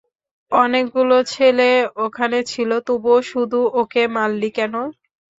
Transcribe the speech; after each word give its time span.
অনেকগুলো 0.51 1.15
ছেলে 1.33 1.69
ওখানে 2.05 2.39
ছিল, 2.51 2.71
তবুও 2.87 3.19
শুধু 3.31 3.59
ওকে 3.81 4.03
মারলি 4.15 4.49
কেন? 4.57 4.73